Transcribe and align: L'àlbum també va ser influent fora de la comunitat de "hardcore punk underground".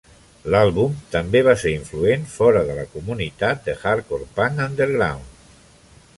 L'àlbum 0.53 0.95
també 1.15 1.41
va 1.47 1.53
ser 1.63 1.73
influent 1.81 2.25
fora 2.37 2.65
de 2.71 2.79
la 2.81 2.87
comunitat 2.95 3.63
de 3.69 3.77
"hardcore 3.83 4.31
punk 4.41 4.65
underground". 4.67 5.41